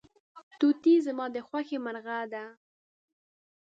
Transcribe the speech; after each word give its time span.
توتي 0.59 0.93
زما 1.05 1.25
د 1.35 1.37
خوښې 1.47 1.77
مرغه 1.85 2.17
دی. 2.31 2.43